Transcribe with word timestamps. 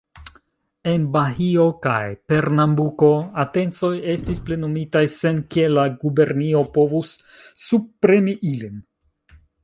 En 0.91 1.03
Bahio 1.15 1.65
kaj 1.81 1.97
Pernambuko, 2.31 3.09
atencoj 3.43 3.91
estis 4.13 4.41
plenumitaj 4.47 5.03
sen 5.17 5.41
ke 5.55 5.65
la 5.73 5.83
gubernio 6.05 6.63
povus 6.79 7.11
subpremi 7.65 8.35
ilin. 8.53 8.81